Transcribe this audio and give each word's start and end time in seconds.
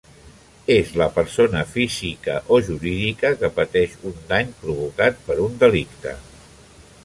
És 0.75 0.87
la 1.01 1.07
persona 1.17 1.61
física 1.73 2.39
o 2.57 2.59
jurídica 2.69 3.33
que 3.43 3.53
pateix 3.61 3.95
un 4.13 4.19
dany 4.35 4.51
provocat 4.65 5.23
per 5.29 5.41
un 5.49 5.63
delicte. 5.67 6.19